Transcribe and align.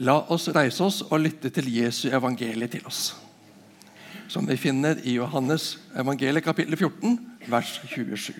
La 0.00 0.14
oss 0.32 0.48
reise 0.48 0.80
oss 0.80 1.02
og 1.04 1.18
lytte 1.20 1.50
til 1.52 1.66
Jesu 1.74 2.06
evangeliet 2.08 2.72
til 2.72 2.86
oss, 2.88 3.10
som 4.32 4.46
vi 4.48 4.56
finner 4.56 5.02
i 5.04 5.18
Johannes 5.18 5.74
evangeliet 5.92 6.46
kapittel 6.46 6.78
14, 6.78 7.18
vers 7.52 7.74
27. 7.90 8.38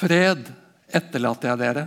Fred 0.00 0.52
etterlater 0.92 1.52
jeg 1.52 1.62
dere. 1.62 1.86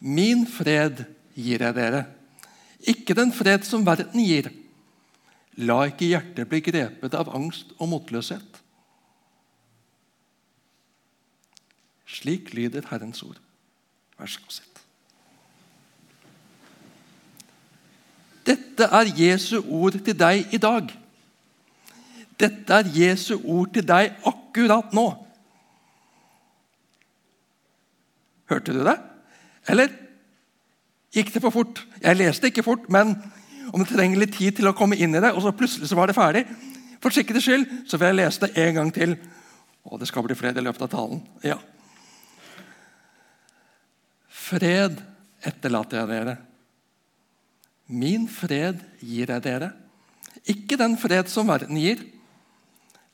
Min 0.00 0.46
fred 0.48 1.04
gir 1.36 1.66
jeg 1.66 1.76
dere. 1.76 2.02
Ikke 2.88 3.16
den 3.16 3.36
fred 3.36 3.68
som 3.68 3.84
verden 3.84 4.24
gir. 4.24 4.48
La 5.60 5.82
ikke 5.90 6.08
hjertet 6.08 6.48
bli 6.48 6.64
grepet 6.64 7.20
av 7.20 7.30
angst 7.36 7.76
og 7.76 7.92
motløshet. 7.92 8.60
Slik 12.08 12.54
lyder 12.56 12.88
Herrens 12.88 13.20
ord. 13.24 13.40
Vær 14.22 14.30
sitt. 14.30 14.82
Dette 18.46 18.86
er 18.86 19.08
Jesu 19.18 19.56
ord 19.66 19.96
til 19.98 20.14
deg 20.14 20.52
i 20.54 20.60
dag. 20.62 20.92
Dette 22.38 22.76
er 22.76 22.90
Jesu 22.94 23.34
ord 23.40 23.72
til 23.74 23.86
deg 23.86 24.14
akkurat 24.26 24.94
nå. 24.94 25.08
Hørte 28.52 28.76
du 28.76 28.84
det? 28.86 28.94
Eller 29.66 29.90
gikk 31.14 31.34
det 31.34 31.42
for 31.42 31.54
fort? 31.58 31.82
Jeg 31.98 32.20
leste 32.20 32.50
ikke 32.50 32.66
fort, 32.66 32.86
men 32.86 33.16
om 33.74 33.82
det 33.82 33.90
trenger 33.90 34.22
litt 34.22 34.38
tid 34.38 34.60
til 34.60 34.70
å 34.70 34.76
komme 34.76 34.98
inn 35.02 35.18
i 35.18 35.22
det, 35.22 35.34
og 35.34 35.42
så 35.42 35.54
plutselig 35.56 35.90
så 35.90 35.98
var 35.98 36.10
det 36.10 36.18
ferdig 36.18 36.46
For 37.02 37.10
sikkerhets 37.10 37.46
skyld 37.48 37.68
så 37.90 37.98
vil 37.98 38.12
jeg 38.12 38.20
lese 38.20 38.46
det 38.46 38.54
en 38.68 38.74
gang 38.78 38.94
til. 38.94 39.18
Og 39.90 39.98
det 39.98 40.06
skal 40.06 40.22
bli 40.22 40.38
flere 40.38 40.62
i 40.62 40.66
løpet 40.70 40.86
av 40.86 40.94
talen. 40.94 41.24
Ja. 41.42 41.58
Fred 44.52 44.98
etterlater 45.48 46.02
jeg 46.02 46.10
dere. 46.10 46.34
Min 47.88 48.26
fred 48.28 48.82
gir 49.00 49.32
jeg 49.32 49.44
dere. 49.46 49.70
Ikke 50.44 50.76
den 50.76 50.98
fred 51.00 51.30
som 51.32 51.48
verden 51.48 51.78
gir. 51.80 52.02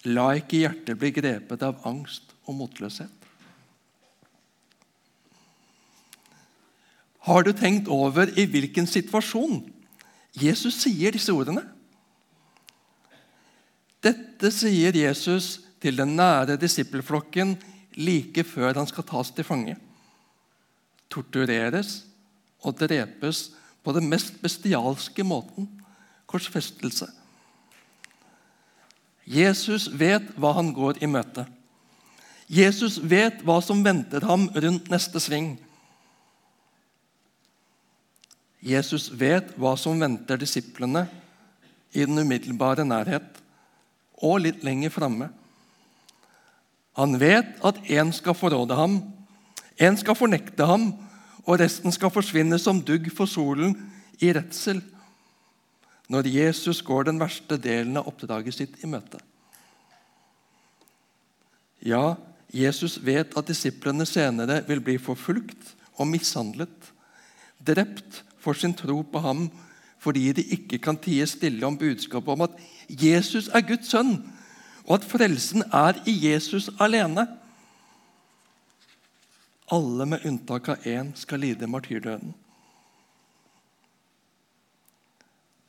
La 0.09 0.33
ikke 0.39 0.65
hjertet 0.65 0.99
bli 0.99 1.13
grepet 1.15 1.63
av 1.63 1.87
angst 1.87 2.35
og 2.49 2.59
motløshet. 2.59 3.15
Har 7.29 7.45
du 7.45 7.53
tenkt 7.53 7.91
over 7.93 8.31
i 8.41 8.47
hvilken 8.49 8.87
situasjon 8.89 9.61
Jesus 10.39 10.79
sier 10.81 11.13
disse 11.15 11.35
ordene? 11.35 11.63
Dette 14.03 14.51
sier 14.55 14.97
Jesus 14.97 15.59
til 15.83 15.99
den 15.99 16.17
nære 16.19 16.57
disippelflokken 16.59 17.59
like 17.99 18.47
før 18.49 18.81
han 18.81 18.89
skal 18.89 19.07
tas 19.07 19.35
til 19.35 19.47
fange 19.47 19.77
tortureres 21.13 22.03
og 22.65 22.79
drepes 22.81 23.49
på 23.85 23.95
den 23.97 24.09
mest 24.11 24.41
bestialske 24.43 25.25
måten 25.25 25.69
korsfestelse. 26.29 27.09
Jesus 29.29 29.89
vet 30.01 30.31
hva 30.41 30.55
han 30.57 30.73
går 30.77 31.03
i 31.05 31.09
møte. 31.11 31.45
Jesus 32.49 32.97
vet 33.05 33.43
hva 33.45 33.59
som 33.65 33.83
venter 33.85 34.25
ham 34.25 34.47
rundt 34.57 34.89
neste 34.93 35.21
sving. 35.21 35.57
Jesus 38.65 39.11
vet 39.13 39.53
hva 39.61 39.75
som 39.79 40.01
venter 40.01 40.41
disiplene 40.41 41.05
i 41.93 42.05
den 42.05 42.19
umiddelbare 42.19 42.87
nærhet 42.89 43.43
og 44.25 44.41
litt 44.47 44.65
lenger 44.67 44.93
framme. 44.93 45.29
Han 46.99 47.15
vet 47.21 47.61
at 47.65 47.79
én 47.87 48.11
skal 48.17 48.35
forråde 48.35 48.75
ham 48.75 48.99
en 49.79 49.97
skal 49.97 50.19
fornekte 50.19 50.67
ham, 50.67 50.91
og 51.47 51.61
resten 51.63 51.95
skal 51.95 52.13
forsvinne 52.13 52.59
som 52.61 52.83
dugg 52.85 53.09
for 53.15 53.31
solen 53.31 53.77
i 54.21 54.33
redsel 54.35 54.83
når 56.09 56.29
Jesus 56.33 56.81
går 56.83 57.09
den 57.09 57.21
verste 57.21 57.59
delen 57.61 57.99
av 58.01 58.09
oppdraget 58.09 58.57
sitt 58.57 58.79
i 58.81 58.89
møte. 58.89 59.21
Ja, 61.85 62.17
Jesus 62.49 62.97
vet 63.05 63.37
at 63.37 63.51
disiplene 63.51 64.07
senere 64.09 64.63
vil 64.69 64.81
bli 64.85 64.97
forfulgt 65.01 65.75
og 65.99 66.09
mishandlet, 66.09 66.73
drept 67.61 68.23
for 68.41 68.57
sin 68.57 68.75
tro 68.77 69.03
på 69.05 69.23
ham 69.23 69.49
fordi 69.99 70.31
de 70.33 70.45
ikke 70.55 70.79
kan 70.79 70.97
tie 71.03 71.27
stille 71.27 71.67
om 71.67 71.77
budskapet 71.77 72.31
om 72.31 72.45
at 72.47 72.55
Jesus 72.89 73.49
er 73.51 73.65
Guds 73.67 73.91
sønn, 73.91 74.15
og 74.87 75.01
at 75.01 75.09
frelsen 75.11 75.65
er 75.75 75.99
i 76.07 76.15
Jesus 76.31 76.71
alene. 76.81 77.27
Alle 79.75 80.07
med 80.09 80.25
unntak 80.25 80.69
av 80.73 80.87
én 80.89 81.13
skal 81.17 81.43
lide 81.45 81.69
martyrdøden. 81.69 82.33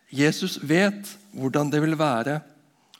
Jesus 0.09 0.57
vet 0.65 1.11
hvordan 1.35 1.69
det 1.69 1.81
vil 1.83 1.97
være 1.99 2.39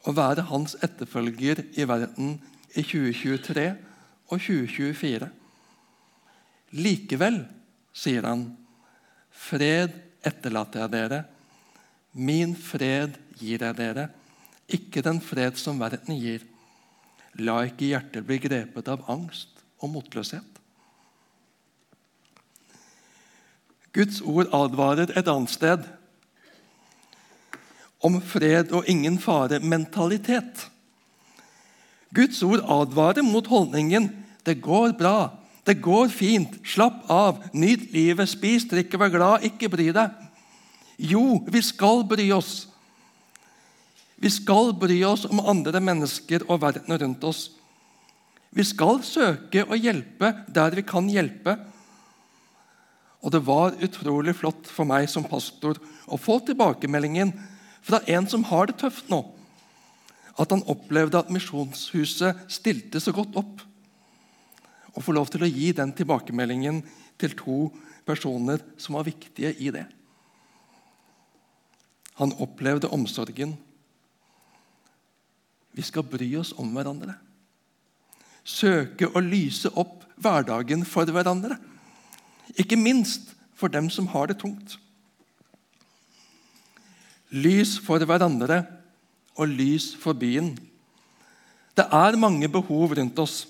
å 0.06 0.14
være 0.14 0.46
hans 0.52 0.76
etterfølger 0.86 1.64
i 1.80 1.88
verden 1.90 2.36
i 2.76 2.84
2023 2.84 3.66
og 4.30 4.36
2024. 4.38 5.30
Likevel, 6.78 7.42
sier 7.96 8.28
han, 8.30 8.46
fred 9.34 9.96
etterlater 10.26 10.84
jeg 10.84 10.94
dere. 10.94 11.24
Min 12.14 12.54
fred 12.60 13.18
gir 13.40 13.64
jeg 13.64 13.78
dere, 13.80 14.10
ikke 14.70 15.02
den 15.06 15.24
fred 15.24 15.58
som 15.58 15.80
verden 15.82 16.20
gir. 16.20 16.46
La 17.42 17.64
ikke 17.66 17.90
hjertet 17.90 18.28
bli 18.28 18.38
grepet 18.44 18.92
av 18.92 19.08
angst 19.10 19.64
og 19.80 19.96
motløshet. 19.96 20.59
Guds 23.94 24.22
ord 24.22 24.52
advarer 24.54 25.10
et 25.18 25.28
annet 25.28 25.50
sted 25.50 25.88
om 28.06 28.20
fred 28.24 28.72
og 28.72 28.88
ingen 28.88 29.18
fare-mentalitet. 29.20 30.70
Guds 32.16 32.42
ord 32.44 32.64
advarer 32.64 33.26
mot 33.26 33.48
holdningen 33.48 34.10
'det 34.46 34.62
går 34.62 34.92
bra', 34.98 35.36
'det 35.66 35.82
går 35.82 36.08
fint', 36.08 36.60
'slapp 36.64 37.10
av', 37.10 37.44
'nyt 37.54 37.92
livet', 37.92 38.30
'spis, 38.30 38.66
drikk 38.66 39.00
vær 39.00 39.10
glad', 39.10 39.44
'ikke 39.44 39.70
bry 39.70 39.92
deg'. 39.92 40.12
Jo, 41.00 41.44
vi 41.48 41.62
skal 41.62 42.04
bry 42.04 42.32
oss. 42.32 42.68
Vi 44.18 44.30
skal 44.30 44.74
bry 44.74 45.04
oss 45.04 45.26
om 45.26 45.40
andre 45.40 45.80
mennesker 45.80 46.44
og 46.50 46.62
verden 46.62 47.02
rundt 47.02 47.24
oss. 47.24 47.52
Vi 48.52 48.64
skal 48.64 49.04
søke 49.04 49.64
å 49.64 49.78
hjelpe 49.78 50.34
der 50.48 50.76
vi 50.76 50.82
kan 50.82 51.08
hjelpe. 51.10 51.58
Og 53.20 53.34
det 53.34 53.42
var 53.44 53.76
utrolig 53.84 54.36
flott 54.38 54.70
for 54.72 54.88
meg 54.88 55.10
som 55.12 55.28
pastor 55.28 55.80
å 56.08 56.20
få 56.20 56.40
tilbakemeldingen 56.48 57.34
fra 57.84 58.00
en 58.08 58.28
som 58.30 58.46
har 58.48 58.70
det 58.70 58.78
tøft 58.80 59.10
nå, 59.12 59.22
at 60.40 60.54
han 60.54 60.64
opplevde 60.72 61.20
at 61.20 61.32
Misjonshuset 61.34 62.46
stilte 62.52 63.02
så 63.04 63.12
godt 63.16 63.36
opp. 63.40 63.64
Å 64.96 65.04
få 65.04 65.14
lov 65.16 65.30
til 65.32 65.44
å 65.44 65.52
gi 65.52 65.72
den 65.76 65.92
tilbakemeldingen 65.96 66.82
til 67.20 67.36
to 67.38 67.58
personer 68.08 68.64
som 68.80 68.96
var 68.98 69.08
viktige 69.08 69.52
i 69.60 69.72
det. 69.76 69.86
Han 72.20 72.34
opplevde 72.44 72.92
omsorgen. 72.92 73.54
Vi 75.76 75.84
skal 75.86 76.08
bry 76.08 76.28
oss 76.40 76.52
om 76.60 76.72
hverandre. 76.76 77.16
Søke 78.44 79.12
å 79.14 79.22
lyse 79.24 79.72
opp 79.80 80.04
hverdagen 80.20 80.84
for 80.88 81.08
hverandre. 81.08 81.60
Ikke 82.58 82.80
minst 82.80 83.34
for 83.56 83.68
dem 83.68 83.90
som 83.90 84.08
har 84.08 84.30
det 84.30 84.40
tungt. 84.40 84.78
Lys 87.30 87.78
for 87.86 88.02
hverandre 88.02 88.64
og 89.38 89.52
lys 89.52 89.94
for 90.00 90.18
byen. 90.18 90.56
Det 91.78 91.86
er 91.92 92.18
mange 92.18 92.50
behov 92.50 92.96
rundt 92.98 93.20
oss. 93.20 93.48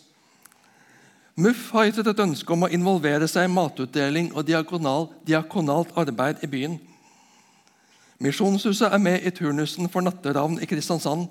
MUF 1.39 1.69
har 1.71 1.87
gitt 1.87 2.03
et 2.03 2.19
ønske 2.19 2.51
om 2.51 2.65
å 2.67 2.71
involvere 2.75 3.27
seg 3.31 3.47
i 3.47 3.51
matutdeling 3.53 4.33
og 4.35 4.43
diakonal, 4.49 5.07
diakonalt 5.23 5.93
arbeid 5.97 6.43
i 6.43 6.49
byen. 6.51 6.75
Misjonshuset 8.19 8.91
er 8.91 8.99
med 8.99 9.23
i 9.23 9.31
turnusen 9.31 9.87
for 9.87 10.03
natteravn 10.03 10.59
i 10.59 10.67
Kristiansand. 10.67 11.29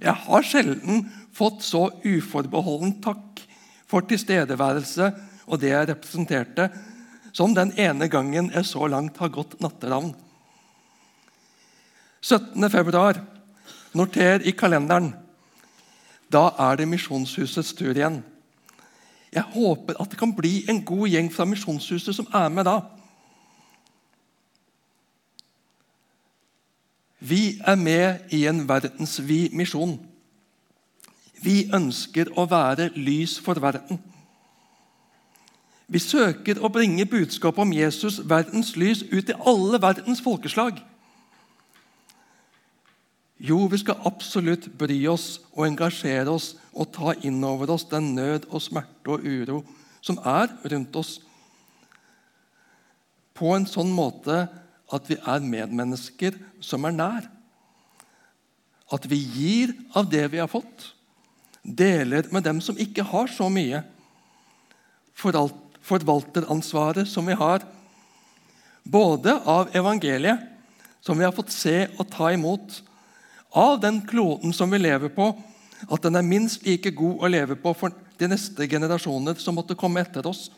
Jeg 0.00 0.14
har 0.24 0.46
sjelden 0.46 1.04
fått 1.36 1.60
så 1.66 1.90
uforbeholden 2.00 2.96
takk 3.04 3.42
for 3.88 4.06
tilstedeværelse 4.08 5.10
og 5.48 5.60
det 5.62 5.72
jeg 5.72 5.88
representerte, 5.90 6.68
som 7.32 7.54
den 7.54 7.72
ene 7.80 8.08
gangen 8.08 8.50
jeg 8.54 8.66
så 8.68 8.86
langt 8.90 9.18
har 9.20 9.32
gått 9.32 9.58
natteravn. 9.62 10.12
17. 12.20 12.70
februar. 12.70 13.20
Noter 13.96 14.44
i 14.44 14.52
kalenderen. 14.52 15.12
Da 16.28 16.50
er 16.60 16.76
det 16.76 16.88
Misjonshusets 16.90 17.72
tur 17.78 17.94
igjen. 17.94 18.20
Jeg 19.32 19.44
håper 19.54 19.96
at 20.00 20.10
det 20.10 20.18
kan 20.20 20.32
bli 20.36 20.62
en 20.68 20.82
god 20.84 21.08
gjeng 21.08 21.28
fra 21.32 21.46
Misjonshuset 21.48 22.16
som 22.16 22.28
er 22.34 22.48
med 22.52 22.68
da. 22.68 22.78
Vi 27.18 27.58
er 27.66 27.76
med 27.76 28.32
i 28.32 28.44
en 28.46 28.62
verdensvid 28.68 29.56
misjon. 29.58 29.96
Vi 31.42 31.66
ønsker 31.74 32.30
å 32.38 32.46
være 32.50 32.92
lys 32.94 33.36
for 33.42 33.58
verden. 33.62 33.98
Vi 35.88 36.00
søker 36.02 36.60
å 36.60 36.68
bringe 36.68 37.06
budskapet 37.08 37.64
om 37.64 37.72
Jesus, 37.72 38.20
verdens 38.28 38.74
lys, 38.76 39.06
ut 39.08 39.24
til 39.30 39.38
alle 39.48 39.80
verdens 39.80 40.20
folkeslag. 40.20 40.82
Jo, 43.38 43.62
vi 43.70 43.78
skal 43.80 44.02
absolutt 44.08 44.66
bry 44.78 44.98
oss 45.08 45.38
og 45.54 45.68
engasjere 45.68 46.28
oss 46.32 46.56
og 46.74 46.90
ta 46.92 47.14
inn 47.24 47.38
over 47.46 47.70
oss 47.72 47.86
den 47.88 48.12
nød 48.16 48.48
og 48.50 48.62
smerte 48.64 49.14
og 49.14 49.24
uro 49.24 49.62
som 50.04 50.18
er 50.26 50.50
rundt 50.72 50.96
oss, 50.98 51.18
på 53.38 53.52
en 53.54 53.66
sånn 53.70 53.90
måte 53.94 54.48
at 54.90 55.06
vi 55.06 55.16
er 55.18 55.44
medmennesker 55.44 56.34
som 56.64 56.86
er 56.88 56.94
nær. 56.96 57.28
At 58.90 59.06
vi 59.06 59.20
gir 59.20 59.74
av 59.94 60.08
det 60.10 60.24
vi 60.32 60.40
har 60.42 60.50
fått, 60.50 60.88
deler 61.62 62.26
med 62.34 62.46
dem 62.48 62.58
som 62.64 62.78
ikke 62.80 63.06
har 63.06 63.30
så 63.30 63.46
mye. 63.52 63.84
Forvalteransvaret 65.88 67.08
som 67.08 67.26
vi 67.26 67.36
har, 67.38 67.64
både 68.84 69.34
av 69.48 69.72
evangeliet, 69.76 70.44
som 71.00 71.18
vi 71.18 71.24
har 71.24 71.32
fått 71.32 71.52
se 71.54 71.86
og 71.96 72.08
ta 72.12 72.30
imot, 72.32 72.82
av 73.56 73.78
den 73.80 74.02
kloden 74.06 74.52
som 74.52 74.70
vi 74.70 74.80
lever 74.80 75.12
på, 75.12 75.30
at 75.88 76.04
den 76.04 76.18
er 76.18 76.26
minst 76.26 76.66
like 76.66 76.90
god 76.96 77.22
å 77.22 77.30
leve 77.30 77.56
på 77.56 77.72
for 77.76 77.94
de 78.18 78.28
neste 78.28 78.66
generasjoner 78.68 79.38
som 79.40 79.56
måtte 79.56 79.76
komme 79.78 80.02
etter 80.02 80.26
oss. 80.26 80.48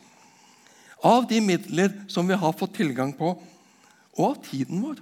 Av 1.03 1.27
de 1.29 1.39
midler 1.41 1.93
som 2.11 2.27
vi 2.27 2.37
har 2.37 2.57
fått 2.57 2.75
tilgang 2.77 3.13
på, 3.17 3.35
og 4.17 4.25
av 4.27 4.37
tiden 4.43 4.81
vår. 4.83 4.99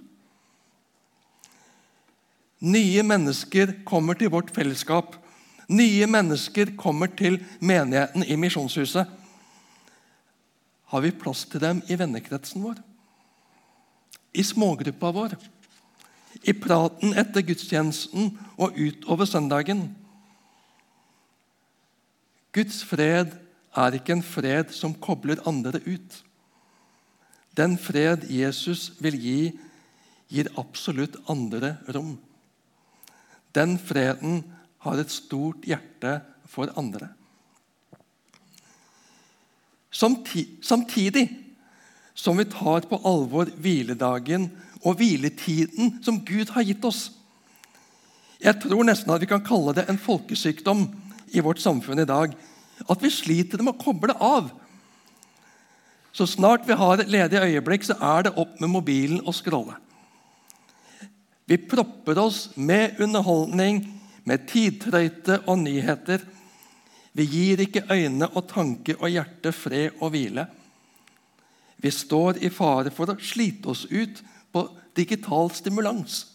Nye 2.59 3.03
mennesker 3.07 3.79
kommer 3.87 4.19
til 4.19 4.31
vårt 4.33 4.51
fellesskap. 4.51 5.15
Nye 5.71 6.07
mennesker 6.09 6.75
kommer 6.79 7.11
til 7.15 7.39
menigheten 7.59 8.25
i 8.27 8.35
Misjonshuset. 8.39 9.07
Har 10.89 11.05
vi 11.05 11.13
plass 11.13 11.45
til 11.45 11.61
dem 11.61 11.83
i 11.87 11.97
vennekretsen 11.99 12.63
vår? 12.65 12.81
I 14.33 14.43
smågruppa 14.45 15.11
vår? 15.13 15.37
i 16.47 16.53
praten 16.55 17.15
etter 17.17 17.43
gudstjenesten 17.45 18.31
og 18.59 18.77
utover 18.77 19.27
søndagen. 19.27 19.83
Guds 22.55 22.81
fred 22.87 23.35
er 23.77 23.97
ikke 23.97 24.15
en 24.17 24.25
fred 24.25 24.73
som 24.75 24.95
kobler 24.95 25.41
andre 25.49 25.81
ut. 25.85 26.21
Den 27.57 27.77
fred 27.81 28.25
Jesus 28.31 28.89
vil 29.03 29.19
gi, 29.19 29.39
gir 30.29 30.49
absolutt 30.61 31.17
andre 31.29 31.75
rom. 31.93 32.15
Den 33.53 33.77
freden 33.81 34.43
har 34.85 35.01
et 35.01 35.11
stort 35.11 35.65
hjerte 35.67 36.19
for 36.49 36.71
andre. 36.79 37.11
Samtidig 39.91 41.25
som 42.13 42.37
vi 42.37 42.45
tar 42.45 42.85
på 42.89 42.99
alvor 43.07 43.49
hviledagen 43.57 44.49
og 44.83 44.99
hviletiden 44.99 45.97
som 46.03 46.21
Gud 46.25 46.51
har 46.55 46.67
gitt 46.67 46.85
oss. 46.85 47.09
Jeg 48.39 48.55
tror 48.63 48.85
nesten 48.87 49.11
at 49.11 49.21
vi 49.23 49.29
kan 49.29 49.43
kalle 49.43 49.73
det 49.75 49.87
en 49.89 49.99
folkesykdom 49.99 50.85
i 51.35 51.43
vårt 51.43 51.59
samfunn 51.59 51.99
i 51.99 52.07
dag. 52.07 52.33
At 52.87 53.03
vi 53.03 53.11
sliter 53.11 53.63
med 53.63 53.75
å 53.75 53.81
koble 53.81 54.15
av. 54.15 54.51
Så 56.15 56.25
snart 56.27 56.65
vi 56.67 56.77
har 56.79 56.99
et 56.99 57.11
ledig 57.11 57.39
øyeblikk, 57.39 57.85
så 57.85 57.97
er 57.99 58.27
det 58.27 58.37
opp 58.39 58.59
med 58.61 58.71
mobilen 58.71 59.21
og 59.25 59.35
scrolle. 59.35 59.75
Vi 61.49 61.57
propper 61.57 62.19
oss 62.21 62.49
med 62.55 62.99
underholdning, 63.01 63.81
med 64.23 64.45
tidtrøyte 64.49 65.41
og 65.49 65.59
nyheter. 65.63 66.21
Vi 67.11 67.25
gir 67.25 67.61
ikke 67.63 67.87
øyne 67.89 68.29
og 68.29 68.47
tanke 68.49 68.95
og 68.99 69.09
hjerte 69.09 69.51
fred 69.55 69.97
og 69.99 70.13
hvile. 70.13 70.45
Vi 71.79 71.91
står 71.91 72.41
i 72.43 72.51
fare 72.51 72.91
for 72.91 73.11
å 73.11 73.17
slite 73.23 73.71
oss 73.71 73.85
ut 73.89 74.21
på 74.51 74.65
digital 74.97 75.49
stimulans. 75.55 76.25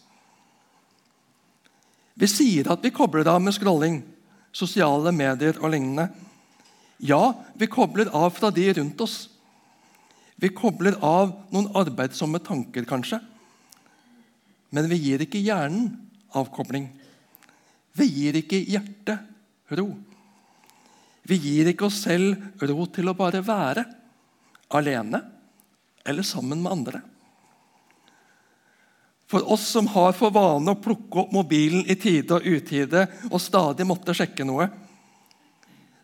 Vi 2.14 2.28
sier 2.30 2.70
at 2.72 2.82
vi 2.84 2.94
kobler 2.94 3.28
av 3.28 3.42
med 3.42 3.54
scrolling, 3.56 4.00
sosiale 4.54 5.12
medier 5.12 5.58
og 5.60 5.72
lignende. 5.74 6.08
Ja, 7.02 7.34
vi 7.58 7.66
kobler 7.66 8.10
av 8.14 8.30
fra 8.36 8.52
de 8.54 8.68
rundt 8.78 9.00
oss. 9.04 9.16
Vi 10.40 10.50
kobler 10.54 10.96
av 11.02 11.32
noen 11.54 11.70
arbeidsomme 11.76 12.40
tanker, 12.42 12.86
kanskje. 12.86 13.20
Men 14.74 14.88
vi 14.90 14.98
gir 15.02 15.22
ikke 15.22 15.42
hjernen 15.42 15.92
avkobling. 16.34 16.88
Vi 17.94 18.08
gir 18.10 18.38
ikke 18.40 18.62
hjertet 18.62 19.74
ro. 19.78 19.92
Vi 21.24 21.38
gir 21.40 21.70
ikke 21.70 21.88
oss 21.88 22.02
selv 22.04 22.62
ro 22.68 22.86
til 22.92 23.08
å 23.08 23.16
bare 23.16 23.40
være 23.44 23.84
alene 24.76 25.20
eller 26.04 26.26
sammen 26.26 26.60
med 26.60 26.72
andre. 26.72 27.00
For 29.30 29.46
oss 29.50 29.64
som 29.72 29.88
har 29.94 30.12
for 30.16 30.34
vane 30.34 30.74
å 30.74 30.80
plukke 30.80 31.24
opp 31.24 31.32
mobilen 31.32 31.86
i 31.88 31.96
tide 31.96 32.36
og 32.36 32.44
utide 32.44 33.06
og 33.30 33.40
stadig 33.40 33.86
måtte 33.88 34.14
sjekke 34.16 34.44
noe, 34.46 34.68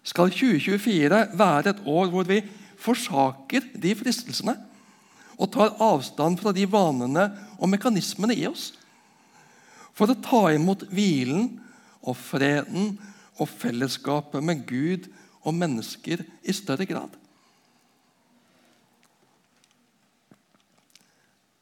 skal 0.00 0.32
2024 0.32 1.20
være 1.36 1.74
et 1.74 1.82
år 1.84 2.08
hvor 2.10 2.24
vi 2.24 2.40
forsaker 2.80 3.66
de 3.76 3.92
fristelsene 3.98 4.56
og 5.36 5.50
tar 5.52 5.76
avstand 5.84 6.40
fra 6.40 6.52
de 6.56 6.64
vanene 6.68 7.26
og 7.58 7.68
mekanismene 7.72 8.36
i 8.36 8.46
oss 8.48 8.70
for 9.96 10.08
å 10.08 10.20
ta 10.24 10.46
imot 10.54 10.86
hvilen 10.88 11.50
og 12.00 12.16
freden 12.16 12.94
og 13.40 13.48
fellesskapet 13.48 14.44
med 14.44 14.66
Gud 14.68 15.08
og 15.40 15.56
mennesker 15.56 16.22
i 16.44 16.54
større 16.54 16.86
grad. 16.88 17.14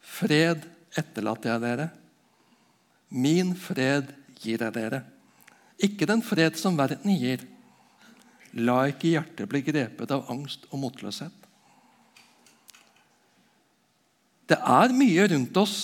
Fred 0.02 0.64
etterlater 0.98 1.52
jeg 1.52 1.62
dere. 1.62 1.88
Min 3.08 3.54
fred 3.56 4.10
gir 4.40 4.64
jeg 4.64 4.74
dere. 4.74 5.04
Ikke 5.78 6.08
den 6.10 6.24
fred 6.26 6.58
som 6.58 6.76
verden 6.78 7.14
gir. 7.14 7.44
La 8.58 8.80
ikke 8.90 9.12
hjertet 9.12 9.50
bli 9.50 9.62
grepet 9.62 10.10
av 10.14 10.26
angst 10.32 10.66
og 10.72 10.82
motløshet. 10.82 11.34
Det 14.48 14.56
er 14.58 14.94
mye 14.96 15.26
rundt 15.28 15.58
oss 15.60 15.76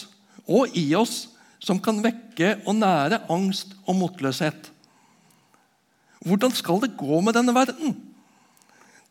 og 0.48 0.72
i 0.76 0.86
oss 0.96 1.26
som 1.64 1.78
kan 1.80 2.00
vekke 2.04 2.56
og 2.64 2.78
nære 2.80 3.22
angst 3.32 3.76
og 3.84 3.98
motløshet. 4.00 4.73
Hvordan 6.24 6.54
skal 6.56 6.80
det 6.82 6.96
gå 6.98 7.20
med 7.20 7.36
denne 7.36 7.54
verden? 7.56 7.94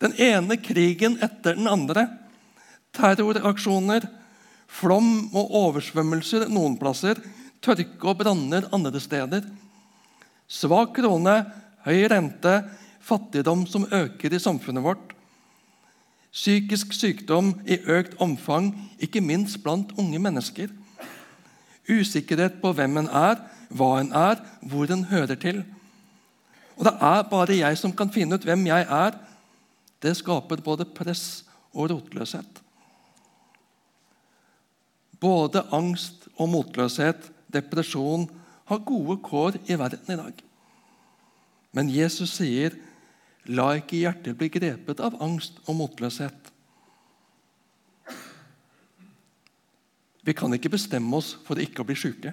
Den 0.02 0.16
ene 0.20 0.58
krigen 0.58 1.20
etter 1.24 1.56
den 1.56 1.70
andre. 1.70 2.08
Terroraksjoner, 2.94 4.10
Flom 4.74 5.30
og 5.38 5.52
oversvømmelser 5.54 6.48
noen 6.50 6.80
plasser, 6.80 7.20
tørke 7.62 8.08
og 8.10 8.18
branner 8.24 8.66
andre 8.74 9.02
steder. 9.02 9.46
Svak 10.50 10.96
krone, 10.98 11.36
høy 11.86 12.08
rente, 12.10 12.56
fattigdom 13.04 13.68
som 13.70 13.86
øker 13.94 14.34
i 14.34 14.42
samfunnet 14.42 14.86
vårt. 14.86 15.14
Psykisk 16.34 16.96
sykdom 16.98 17.54
i 17.70 17.78
økt 17.86 18.18
omfang, 18.24 18.72
ikke 18.98 19.22
minst 19.22 19.62
blant 19.62 19.94
unge 20.02 20.18
mennesker. 20.18 20.72
Usikkerhet 21.86 22.58
på 22.64 22.72
hvem 22.74 23.04
en 23.04 23.12
er, 23.14 23.38
hva 23.70 24.00
en 24.02 24.10
er, 24.18 24.42
hvor 24.66 24.90
en 24.90 25.06
hører 25.12 25.38
til. 25.38 25.62
Og 26.78 26.86
det 26.88 26.94
er 26.94 27.26
bare 27.30 27.60
jeg 27.60 27.78
som 27.80 27.94
kan 27.96 28.12
finne 28.14 28.38
ut 28.38 28.46
hvem 28.48 28.66
jeg 28.68 28.88
er. 28.88 29.18
Det 30.04 30.16
skaper 30.20 30.64
både 30.64 30.88
press 30.90 31.44
og 31.74 31.92
rotløshet. 31.92 32.62
Både 35.24 35.64
angst 35.72 36.28
og 36.36 36.50
motløshet, 36.52 37.30
depresjon, 37.54 38.26
har 38.68 38.84
gode 38.88 39.20
kår 39.24 39.60
i 39.68 39.78
verden 39.80 40.12
i 40.12 40.18
dag. 40.20 40.42
Men 41.74 41.90
Jesus 41.90 42.38
sier, 42.40 42.76
'La 43.46 43.74
ikke 43.76 44.00
hjertet 44.00 44.38
bli 44.38 44.48
grepet 44.48 45.00
av 45.04 45.18
angst 45.22 45.60
og 45.68 45.76
motløshet'. 45.76 46.52
Vi 50.24 50.34
kan 50.34 50.54
ikke 50.54 50.72
bestemme 50.72 51.18
oss 51.18 51.34
for 51.44 51.60
ikke 51.60 51.84
å 51.84 51.88
bli 51.88 51.96
syke. 52.00 52.32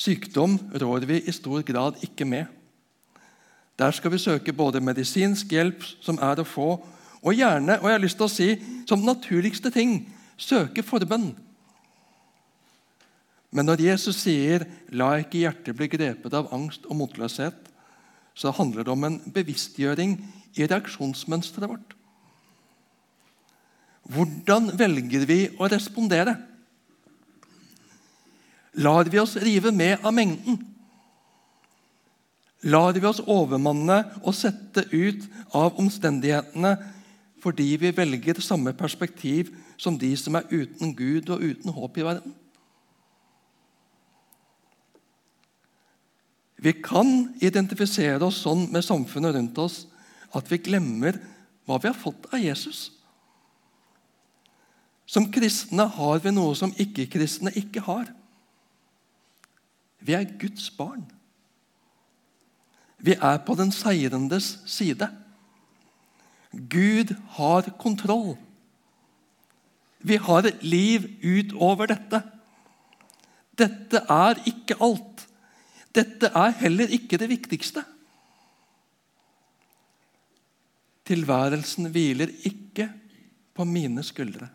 Sykdom 0.00 0.56
rår 0.80 1.04
vi 1.04 1.18
i 1.28 1.32
stor 1.34 1.60
grad 1.66 2.00
ikke 2.04 2.24
med. 2.24 2.46
Der 3.76 3.92
skal 3.92 4.12
vi 4.12 4.20
søke 4.20 4.52
både 4.52 4.80
medisinsk 4.80 5.52
hjelp, 5.52 5.84
som 6.00 6.16
er 6.22 6.40
å 6.40 6.46
få, 6.48 6.70
og 7.20 7.36
gjerne, 7.36 7.76
og 7.80 7.88
jeg 7.88 7.96
har 7.98 8.02
lyst 8.02 8.16
til 8.16 8.26
å 8.26 8.32
si, 8.32 8.48
som 8.88 9.04
naturligste 9.04 9.72
ting, 9.72 10.06
søke 10.40 10.84
forbønn. 10.84 11.34
Men 13.50 13.66
når 13.66 13.82
Jesus 13.90 14.22
sier 14.22 14.64
'la 14.88 15.18
ikke 15.20 15.42
hjertet 15.42 15.76
bli 15.76 15.88
grepet 15.88 16.34
av 16.34 16.52
angst 16.54 16.86
og 16.86 16.96
motløshet', 16.96 17.68
så 18.34 18.50
handler 18.50 18.84
det 18.84 18.92
om 18.92 19.04
en 19.04 19.20
bevisstgjøring 19.20 20.16
i 20.56 20.66
reaksjonsmønsteret 20.66 21.68
vårt. 21.68 21.96
Hvordan 24.08 24.78
velger 24.78 25.26
vi 25.26 25.48
å 25.58 25.68
respondere? 25.68 26.36
Lar 28.72 29.10
vi 29.10 29.18
oss 29.18 29.36
rive 29.36 29.72
med 29.72 29.98
av 30.04 30.14
mengden? 30.14 30.70
lar 32.60 32.92
vi 32.92 33.06
oss 33.08 33.22
overmanne 33.24 34.02
og 34.20 34.34
sette 34.36 34.84
ut 34.92 35.24
av 35.56 35.78
omstendighetene 35.80 36.74
fordi 37.40 37.72
vi 37.80 37.92
velger 37.96 38.42
samme 38.44 38.74
perspektiv 38.76 39.54
som 39.80 39.96
de 39.98 40.12
som 40.20 40.36
er 40.36 40.48
uten 40.50 40.92
Gud 40.96 41.30
og 41.32 41.40
uten 41.40 41.72
håp 41.72 41.96
i 41.96 42.04
verden? 42.04 42.34
Vi 46.60 46.74
kan 46.84 47.30
identifisere 47.40 48.20
oss 48.26 48.42
sånn 48.44 48.66
med 48.68 48.84
samfunnet 48.84 49.32
rundt 49.38 49.60
oss 49.62 49.86
at 50.36 50.50
vi 50.52 50.60
glemmer 50.60 51.16
hva 51.64 51.78
vi 51.80 51.88
har 51.88 51.96
fått 51.96 52.28
av 52.28 52.42
Jesus. 52.42 52.90
Som 55.08 55.30
kristne 55.32 55.88
har 55.96 56.20
vi 56.20 56.34
noe 56.36 56.52
som 56.54 56.74
ikke-kristne 56.76 57.54
ikke 57.56 57.80
har. 57.88 58.12
Vi 60.00 60.16
er 60.16 60.28
Guds 60.40 60.70
barn. 60.70 61.04
Vi 63.00 63.16
er 63.16 63.40
på 63.46 63.56
den 63.56 63.72
seirendes 63.72 64.58
side. 64.68 65.08
Gud 66.52 67.14
har 67.36 67.70
kontroll. 67.80 68.34
Vi 70.00 70.16
har 70.16 70.48
et 70.48 70.62
liv 70.64 71.06
utover 71.22 71.92
dette. 71.92 72.22
Dette 73.60 74.04
er 74.08 74.40
ikke 74.48 74.78
alt. 74.80 75.26
Dette 75.94 76.30
er 76.36 76.54
heller 76.62 76.92
ikke 76.96 77.18
det 77.20 77.28
viktigste. 77.30 77.84
Tilværelsen 81.10 81.90
hviler 81.90 82.30
ikke 82.46 82.86
på 83.54 83.66
mine 83.66 84.02
skuldre. 84.06 84.48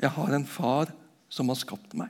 Jeg 0.00 0.10
har 0.16 0.34
en 0.34 0.46
far 0.48 0.94
som 1.28 1.52
har 1.52 1.58
skapt 1.60 1.94
meg. 1.98 2.08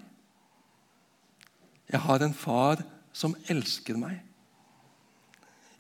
Jeg 1.91 2.01
har 2.01 2.23
en 2.23 2.35
far 2.35 2.83
som 3.13 3.35
elsker 3.51 3.99
meg. 3.99 4.21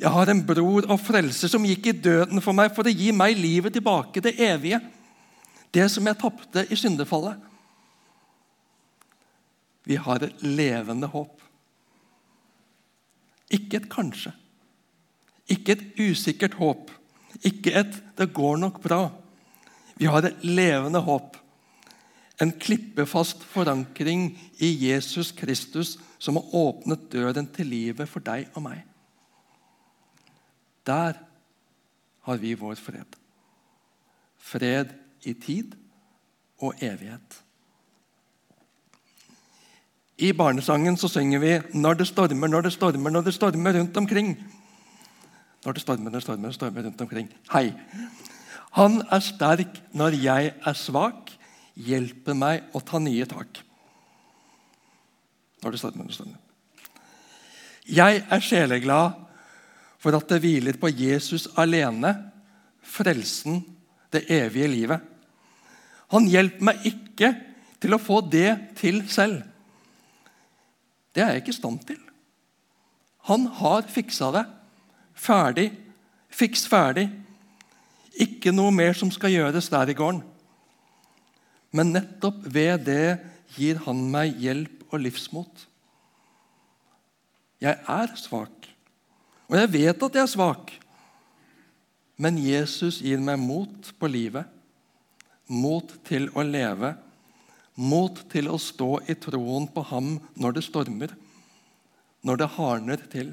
Jeg 0.00 0.10
har 0.10 0.30
en 0.32 0.40
bror 0.46 0.86
og 0.88 0.98
frelser 1.02 1.50
som 1.52 1.66
gikk 1.68 1.90
i 1.90 1.98
døden 2.06 2.40
for 2.42 2.56
meg 2.56 2.72
for 2.74 2.88
å 2.88 2.94
gi 2.94 3.12
meg 3.12 3.36
livet 3.38 3.74
tilbake, 3.76 4.22
det 4.24 4.38
evige. 4.40 4.80
Det 5.70 5.86
som 5.92 6.06
jeg 6.08 6.18
tapte 6.18 6.64
i 6.72 6.78
syndefallet. 6.78 7.36
Vi 9.86 9.98
har 10.00 10.24
et 10.24 10.42
levende 10.42 11.08
håp. 11.10 11.36
Ikke 13.50 13.80
et 13.80 13.90
kanskje. 13.90 14.32
Ikke 15.50 15.76
et 15.76 15.84
usikkert 15.98 16.56
håp. 16.58 16.90
Ikke 17.44 17.74
et 17.74 18.02
'det 18.16 18.32
går 18.32 18.56
nok 18.56 18.82
bra'. 18.82 19.10
Vi 19.96 20.06
har 20.06 20.22
et 20.24 20.44
levende 20.44 21.00
håp. 21.00 21.36
En 22.40 22.52
klippefast 22.52 23.42
forankring 23.44 24.30
i 24.58 24.70
Jesus 24.88 25.32
Kristus 25.36 25.98
som 26.18 26.38
har 26.38 26.54
åpnet 26.56 27.10
døren 27.12 27.48
til 27.52 27.68
livet 27.68 28.08
for 28.08 28.24
deg 28.24 28.48
og 28.54 28.64
meg. 28.64 28.80
Der 30.86 31.20
har 32.24 32.40
vi 32.40 32.54
vår 32.56 32.80
fred. 32.80 33.18
Fred 34.40 34.92
i 35.28 35.34
tid 35.36 35.76
og 36.60 36.80
evighet. 36.80 37.42
I 40.20 40.32
barnesangen 40.36 40.96
så 40.96 41.08
synger 41.08 41.38
vi 41.38 41.58
'Når 41.74 41.94
det 41.94 42.06
stormer, 42.06 42.48
når 42.48 42.60
det 42.60 42.72
stormer, 42.72 43.10
når 43.10 43.20
det 43.20 43.34
stormer 43.34 43.72
rundt 43.72 43.96
omkring'. 43.96 44.36
Når 45.64 45.72
det 45.72 45.82
stormer, 45.82 46.10
når 46.10 46.10
det 46.10 46.22
stormer, 46.22 46.50
stormer 46.50 46.82
rundt 46.82 47.00
omkring. 47.00 47.28
Hei. 47.52 47.74
Han 48.72 49.02
er 49.10 49.18
sterk 49.20 49.82
når 49.92 50.08
jeg 50.22 50.54
er 50.66 50.72
svak, 50.72 51.30
hjelper 51.74 52.36
meg 52.36 52.70
å 52.74 52.82
ta 52.84 53.00
nye 53.02 53.26
tak. 53.28 53.60
Når 55.60 55.76
har 55.76 55.76
du 55.76 55.98
når 55.98 56.08
det 56.08 56.16
stormer. 56.16 56.38
Jeg 57.90 58.22
er 58.30 58.44
sjeleglad 58.44 59.18
for 60.00 60.16
at 60.16 60.28
det 60.30 60.40
hviler 60.40 60.78
på 60.80 60.88
Jesus 60.88 61.48
alene, 61.60 62.14
frelsen, 62.80 63.60
det 64.10 64.24
evige 64.32 64.68
livet. 64.70 65.00
Han 66.10 66.26
hjelper 66.26 66.66
meg 66.70 66.86
ikke 66.88 67.34
til 67.80 67.94
å 67.94 68.02
få 68.02 68.20
det 68.26 68.74
til 68.80 69.02
selv. 69.08 69.42
Det 71.14 71.22
er 71.22 71.34
jeg 71.34 71.44
ikke 71.44 71.54
i 71.54 71.58
stand 71.58 71.84
til. 71.86 72.00
Han 73.28 73.46
har 73.60 73.86
fiksa 73.90 74.30
det. 74.34 74.44
Ferdig. 75.14 75.68
Fiks 76.30 76.64
ferdig. 76.70 77.08
Ikke 78.20 78.54
noe 78.54 78.72
mer 78.74 78.96
som 78.96 79.10
skal 79.12 79.34
gjøres 79.34 79.68
der 79.72 79.92
i 79.92 79.96
gården. 79.98 80.22
Men 81.76 81.92
nettopp 81.94 82.42
ved 82.44 82.86
det 82.88 83.18
gir 83.54 83.80
han 83.86 84.02
meg 84.10 84.38
hjelp 84.42 84.86
og 84.90 85.02
livsmot. 85.04 85.66
Jeg 87.60 87.76
er 87.76 88.14
svak, 88.16 88.70
og 89.50 89.58
jeg 89.58 89.72
vet 89.74 90.06
at 90.06 90.16
jeg 90.16 90.24
er 90.24 90.32
svak. 90.32 90.72
Men 92.20 92.38
Jesus 92.40 93.00
gir 93.04 93.20
meg 93.22 93.38
mot 93.40 93.92
på 94.00 94.08
livet, 94.10 94.48
mot 95.50 95.92
til 96.06 96.28
å 96.36 96.44
leve 96.46 96.94
Mot 97.80 98.18
til 98.28 98.50
å 98.50 98.58
stå 98.60 98.98
i 99.08 99.14
troen 99.16 99.64
på 99.72 99.82
ham 99.88 100.16
når 100.36 100.58
det 100.58 100.64
stormer, 100.66 101.14
når 102.26 102.40
det 102.42 102.48
hardner 102.56 103.04
til. 103.12 103.30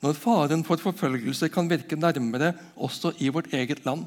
Når 0.00 0.16
faren 0.16 0.62
for 0.64 0.80
forfølgelse 0.80 1.50
kan 1.52 1.68
virke 1.68 1.98
nærmere 1.98 2.54
også 2.76 3.12
i 3.20 3.28
vårt 3.34 3.52
eget 3.52 3.84
land. 3.84 4.06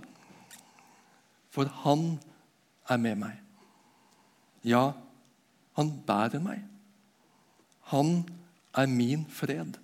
For 1.54 1.70
han 1.84 2.16
er 2.16 2.37
med 2.96 3.20
meg. 3.20 3.36
Ja, 4.64 4.94
han 5.76 5.92
bærer 6.08 6.40
meg. 6.40 6.64
Han 7.92 8.24
er 8.72 8.88
min 8.88 9.26
fred. 9.28 9.76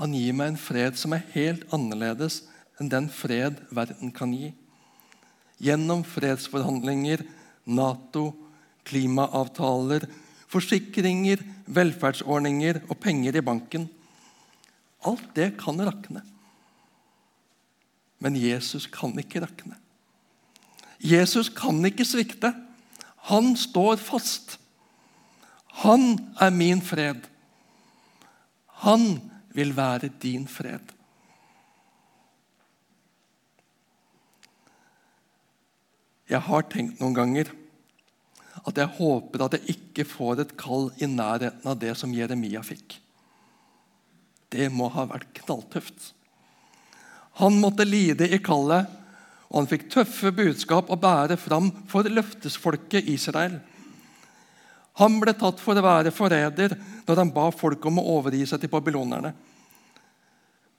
Han 0.00 0.12
gir 0.16 0.36
meg 0.36 0.52
en 0.52 0.60
fred 0.60 0.96
som 1.00 1.16
er 1.16 1.24
helt 1.32 1.64
annerledes 1.72 2.42
enn 2.80 2.92
den 2.92 3.08
fred 3.12 3.58
verden 3.72 4.12
kan 4.16 4.32
gi 4.36 4.52
gjennom 5.60 6.02
fredsforhandlinger, 6.08 7.22
Nato, 7.70 8.32
klimaavtaler, 8.88 10.06
forsikringer, 10.50 11.42
velferdsordninger 11.68 12.80
og 12.88 12.96
penger 12.98 13.36
i 13.36 13.44
banken. 13.44 13.84
Alt 15.06 15.28
det 15.36 15.52
kan 15.60 15.78
rakne. 15.84 16.24
Men 18.20 18.36
Jesus 18.36 18.86
kan 18.92 19.16
ikke 19.18 19.42
rakne. 19.44 19.78
Jesus 21.00 21.48
kan 21.48 21.80
ikke 21.88 22.04
svikte. 22.04 22.52
Han 23.32 23.54
står 23.56 23.96
fast. 23.96 24.58
Han 25.84 26.18
er 26.40 26.52
min 26.52 26.82
fred. 26.84 27.24
Han 28.84 29.30
vil 29.56 29.72
være 29.76 30.12
din 30.22 30.46
fred. 30.48 30.92
Jeg 36.30 36.44
har 36.46 36.68
tenkt 36.70 37.00
noen 37.02 37.16
ganger 37.16 37.48
at 38.60 38.76
jeg 38.78 38.92
håper 39.00 39.42
at 39.42 39.56
jeg 39.56 39.74
ikke 39.74 40.04
får 40.06 40.44
et 40.44 40.52
kall 40.60 40.90
i 41.00 41.08
nærheten 41.10 41.66
av 41.66 41.78
det 41.80 41.96
som 41.98 42.12
Jeremia 42.14 42.62
fikk. 42.62 43.00
Det 44.50 44.68
må 44.72 44.90
ha 44.92 45.06
vært 45.10 45.32
knalltøft. 45.40 46.12
Han 47.40 47.56
måtte 47.60 47.86
lide 47.88 48.28
i 48.28 48.38
kallet, 48.44 48.88
og 49.50 49.62
han 49.62 49.68
fikk 49.70 49.88
tøffe 49.90 50.30
budskap 50.34 50.90
å 50.92 50.98
bære 51.00 51.38
fram 51.40 51.70
for 51.90 52.06
løftesfolket 52.06 53.08
Israel. 53.10 53.56
Han 55.00 55.16
ble 55.22 55.32
tatt 55.38 55.62
for 55.62 55.78
å 55.78 55.84
være 55.84 56.12
forræder 56.12 56.74
når 57.06 57.22
han 57.22 57.32
ba 57.34 57.48
folk 57.54 57.86
om 57.88 58.00
å 58.02 58.06
overgi 58.18 58.44
seg 58.46 58.60
til 58.62 58.72
babylonerne. 58.72 59.32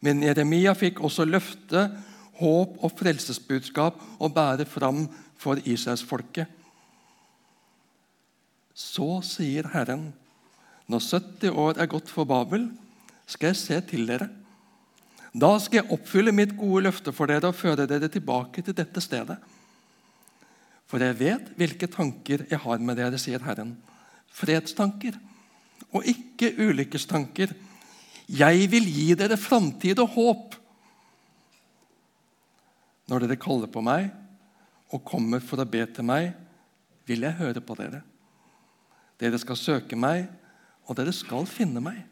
Men 0.02 0.24
Jeremia 0.26 0.74
fikk 0.78 1.02
også 1.06 1.26
løfte, 1.28 1.88
håp 2.42 2.80
og 2.82 2.94
frelsesbudskap 2.98 4.00
å 4.22 4.30
bære 4.34 4.66
fram 4.70 5.04
for 5.42 5.62
israelsfolket. 5.62 6.46
Så 8.74 9.20
sier 9.26 9.68
Herren, 9.74 10.10
når 10.90 11.06
70 11.06 11.58
år 11.66 11.82
er 11.82 11.90
gått 11.92 12.10
for 12.10 12.30
Babel, 12.30 12.70
skal 13.30 13.52
jeg 13.52 13.62
se 13.62 13.82
til 13.92 14.08
dere. 14.10 14.30
Da 15.32 15.54
skal 15.64 15.82
jeg 15.82 15.94
oppfylle 15.96 16.34
mitt 16.36 16.54
gode 16.60 16.86
løfte 16.90 17.14
for 17.16 17.32
dere 17.32 17.52
og 17.52 17.58
føre 17.58 17.88
dere 17.88 18.10
tilbake 18.12 18.64
til 18.66 18.76
dette 18.76 19.04
stedet. 19.04 19.38
For 20.92 21.00
jeg 21.00 21.16
vet 21.22 21.52
hvilke 21.56 21.88
tanker 21.88 22.44
jeg 22.50 22.60
har 22.60 22.82
med 22.84 23.00
dere, 23.00 23.20
sier 23.22 23.44
Herren. 23.46 23.78
Fredstanker 24.32 25.16
og 25.96 26.08
ikke 26.08 26.52
ulykkestanker. 26.60 27.54
Jeg 28.32 28.68
vil 28.72 28.88
gi 28.92 29.08
dere 29.20 29.40
framtid 29.40 30.00
og 30.04 30.18
håp. 30.18 30.58
Når 33.12 33.26
dere 33.26 33.40
kaller 33.40 33.72
på 33.72 33.84
meg, 33.84 34.12
og 34.92 35.04
kommer 35.08 35.40
for 35.44 35.64
å 35.64 35.68
be 35.68 35.84
til 35.88 36.04
meg, 36.08 36.34
vil 37.08 37.24
jeg 37.24 37.40
høre 37.40 37.64
på 37.64 37.76
dere. 37.80 38.02
Dere 39.20 39.40
skal 39.40 39.60
søke 39.60 39.96
meg, 40.00 40.28
og 40.88 40.98
dere 41.00 41.14
skal 41.16 41.48
finne 41.48 41.84
meg. 41.84 42.04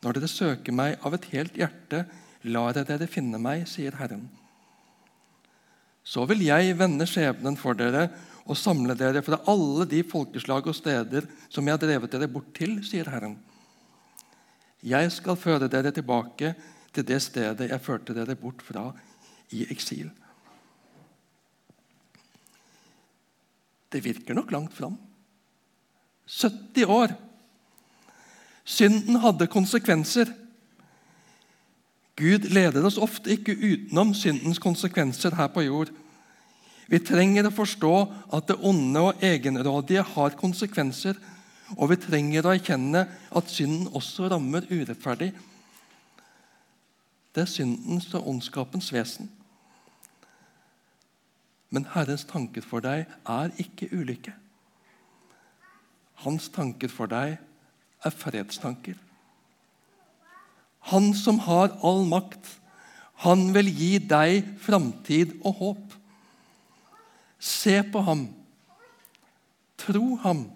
Når 0.00 0.16
dere 0.16 0.30
søker 0.32 0.76
meg 0.76 0.96
av 1.04 1.16
et 1.16 1.28
helt 1.34 1.56
hjerte, 1.60 2.04
lar 2.48 2.76
jeg 2.78 2.88
dere 2.88 3.08
finne 3.10 3.40
meg, 3.42 3.66
sier 3.68 3.96
Herren. 3.98 4.28
Så 6.04 6.24
vil 6.30 6.42
jeg 6.46 6.76
vende 6.78 7.06
skjebnen 7.08 7.58
for 7.60 7.76
dere 7.76 8.08
og 8.48 8.58
samle 8.58 8.96
dere 8.98 9.22
fra 9.22 9.38
alle 9.50 9.86
de 9.90 10.00
folkeslag 10.06 10.66
og 10.66 10.76
steder 10.76 11.28
som 11.52 11.66
jeg 11.66 11.76
har 11.76 11.82
drevet 11.82 12.12
dere 12.12 12.30
bort 12.32 12.50
til, 12.56 12.78
sier 12.86 13.10
Herren. 13.12 13.36
Jeg 14.80 15.12
skal 15.12 15.36
føre 15.36 15.68
dere 15.68 15.92
tilbake 15.92 16.54
til 16.94 17.06
det 17.06 17.20
stedet 17.22 17.68
jeg 17.68 17.84
førte 17.84 18.16
dere 18.16 18.38
bort 18.38 18.64
fra 18.64 18.88
i 19.52 19.66
eksil. 19.70 20.08
Det 23.90 24.00
virker 24.04 24.34
nok 24.38 24.52
langt 24.54 24.74
fram. 24.74 24.96
70 26.30 26.86
år. 26.86 27.14
Synden 28.64 29.18
hadde 29.20 29.50
konsekvenser. 29.50 30.30
Gud 32.16 32.50
leder 32.52 32.84
oss 32.84 32.98
ofte 33.00 33.32
ikke 33.32 33.56
utenom 33.56 34.14
syndens 34.14 34.58
konsekvenser 34.62 35.34
her 35.38 35.50
på 35.52 35.64
jord. 35.64 35.92
Vi 36.90 36.98
trenger 37.06 37.46
å 37.46 37.54
forstå 37.54 37.94
at 38.34 38.48
det 38.50 38.58
onde 38.66 39.02
og 39.10 39.22
egenrådige 39.24 40.02
har 40.14 40.36
konsekvenser, 40.38 41.14
og 41.78 41.92
vi 41.92 42.00
trenger 42.02 42.46
å 42.46 42.54
erkjenne 42.56 43.04
at 43.06 43.52
synden 43.52 43.92
også 43.94 44.26
rammer 44.32 44.66
urettferdig. 44.70 45.30
Det 47.30 47.44
er 47.44 47.52
syndens 47.52 48.08
og 48.18 48.26
ondskapens 48.26 48.90
vesen. 48.92 49.30
Men 51.70 51.86
Herrens 51.94 52.26
tanker 52.26 52.64
for 52.66 52.82
deg 52.82 53.06
er 53.06 53.54
ikke 53.62 53.86
ulykke. 53.94 54.34
Hans 56.24 56.50
tanker 56.50 56.90
for 56.90 57.06
deg 57.06 57.38
er 58.04 58.16
fredstanker. 58.18 58.98
Han 60.88 61.12
som 61.14 61.38
har 61.44 61.74
all 61.84 62.06
makt, 62.08 62.56
han 63.20 63.50
vil 63.52 63.68
gi 63.68 63.98
deg 64.08 64.46
framtid 64.64 65.36
og 65.44 65.58
håp. 65.58 65.96
Se 67.40 67.82
på 67.92 68.00
ham. 68.06 68.24
Tro 69.80 70.16
ham. 70.24 70.46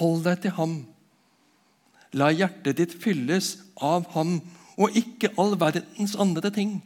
Hold 0.00 0.24
deg 0.24 0.40
til 0.44 0.54
ham. 0.56 0.74
La 2.16 2.30
hjertet 2.32 2.78
ditt 2.80 2.94
fylles 2.96 3.58
av 3.76 4.08
ham 4.14 4.38
og 4.80 4.96
ikke 4.96 5.34
all 5.40 5.54
verdens 5.60 6.16
andre 6.20 6.50
ting. 6.54 6.78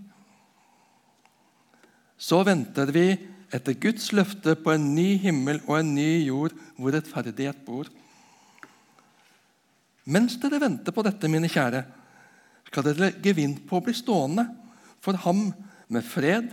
Så 2.18 2.42
venter 2.46 2.90
vi 2.92 3.12
etter 3.54 3.78
Guds 3.80 4.10
løfte 4.12 4.56
på 4.58 4.74
en 4.74 4.90
ny 4.96 5.14
himmel 5.22 5.62
og 5.68 5.78
en 5.78 5.94
ny 5.94 6.26
jord 6.26 6.56
hvor 6.76 6.92
rettferdighet 6.92 7.62
bor. 7.64 7.86
Mens 10.08 10.38
dere 10.40 10.60
venter 10.60 10.94
på 10.94 11.04
dette, 11.04 11.28
mine 11.30 11.50
kjære, 11.52 11.84
skal 12.68 12.84
dere 12.86 13.08
legge 13.08 13.34
vind 13.36 13.62
på 13.68 13.78
å 13.78 13.84
bli 13.84 13.94
stående 13.96 14.44
for 15.04 15.18
ham 15.24 15.48
med 15.88 16.04
fred, 16.04 16.50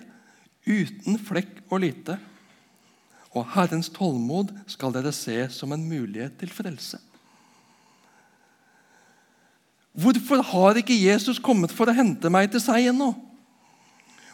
uten 0.66 1.20
flekk 1.22 1.66
og 1.70 1.84
lite. 1.84 2.16
Og 3.36 3.44
Herrens 3.52 3.92
tålmod 3.92 4.54
skal 4.72 4.96
dere 4.96 5.12
se 5.16 5.38
som 5.52 5.74
en 5.76 5.84
mulighet 5.84 6.38
til 6.40 6.52
frelse. 6.56 7.02
Hvorfor 9.96 10.42
har 10.44 10.80
ikke 10.80 10.96
Jesus 10.96 11.40
kommet 11.40 11.72
for 11.72 11.88
å 11.88 11.96
hente 11.96 12.32
meg 12.32 12.50
til 12.52 12.64
seg 12.64 12.90
ennå? 12.92 13.14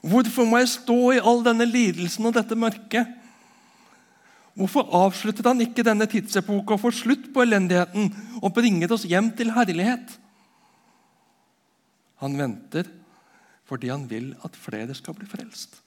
Hvorfor 0.01 0.47
må 0.49 0.57
jeg 0.61 0.71
stå 0.73 0.99
i 1.13 1.21
all 1.21 1.43
denne 1.45 1.67
lidelsen 1.69 2.25
og 2.25 2.33
dette 2.37 2.57
mørket? 2.57 3.09
Hvorfor 4.57 4.89
avslutter 4.97 5.45
han 5.47 5.61
ikke 5.63 5.85
denne 5.85 6.07
tidsepoka 6.09 6.75
og 6.75 6.81
får 6.81 6.97
slutt 6.97 7.29
på 7.33 7.43
elendigheten 7.45 8.09
og 8.41 8.53
bringer 8.55 8.91
oss 8.93 9.05
hjem 9.07 9.29
til 9.37 9.53
herlighet? 9.55 10.17
Han 12.21 12.37
venter 12.39 12.89
fordi 13.71 13.91
han 13.91 14.03
vil 14.09 14.33
at 14.43 14.57
flere 14.59 14.95
skal 14.97 15.15
bli 15.15 15.27
frelst. 15.29 15.77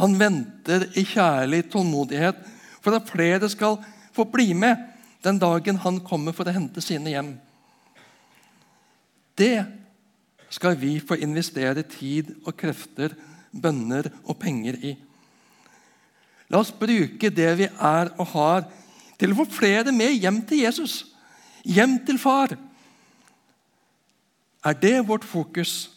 Han 0.00 0.16
venter 0.18 0.88
i 0.98 1.04
kjærlig 1.06 1.66
tålmodighet 1.70 2.38
for 2.80 2.96
at 2.96 3.10
flere 3.10 3.48
skal 3.52 3.78
få 4.16 4.24
bli 4.32 4.52
med 4.56 4.80
den 5.24 5.38
dagen 5.38 5.78
han 5.84 6.00
kommer 6.04 6.34
for 6.36 6.48
å 6.48 6.54
hente 6.54 6.82
sine 6.82 7.12
hjem. 7.12 7.34
Det 9.36 9.66
skal 10.50 10.74
vi 10.80 10.96
få 11.04 11.20
investere 11.20 11.84
tid 11.86 12.32
og 12.42 12.56
krefter, 12.58 13.14
bønner 13.52 14.08
og 14.24 14.38
penger 14.40 14.78
i. 14.82 14.94
La 16.50 16.58
oss 16.64 16.72
bruke 16.74 17.30
det 17.30 17.50
vi 17.60 17.68
er 17.68 18.10
og 18.16 18.26
har, 18.32 18.66
til 19.20 19.32
å 19.32 19.42
få 19.42 19.46
flere 19.52 19.92
med 19.94 20.16
hjem 20.16 20.40
til 20.48 20.64
Jesus, 20.64 21.04
hjem 21.62 21.98
til 22.08 22.18
far. 22.18 22.56
Er 24.64 24.76
det 24.76 25.08
vårt 25.08 25.24
fokus, 25.24 25.90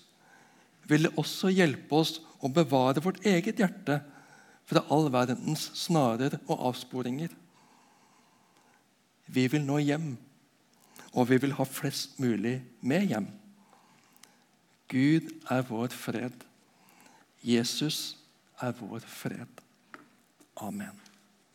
vil 0.88 1.08
det 1.08 1.18
også 1.20 1.52
hjelpe 1.52 1.96
oss 1.96 2.18
å 2.44 2.52
bevare 2.52 3.04
vårt 3.04 3.24
eget 3.28 3.60
hjerte 3.60 4.00
fra 4.68 4.84
all 4.92 5.10
verdens 5.12 5.70
snarer 5.78 6.38
og 6.48 6.70
avsporinger. 6.72 7.32
Vi 9.28 9.46
vil 9.52 9.64
nå 9.66 9.80
hjem, 9.84 10.14
og 11.14 11.30
vi 11.30 11.40
vil 11.44 11.56
ha 11.60 11.68
flest 11.68 12.20
mulig 12.24 12.58
med 12.82 13.08
hjem. 13.12 13.30
Gud 14.92 15.32
er 15.52 15.64
vår 15.68 15.96
fred. 15.96 16.44
Jesus 17.44 18.16
er 18.62 18.76
vår 18.80 19.04
fred. 19.08 19.64
Amen. 20.62 21.03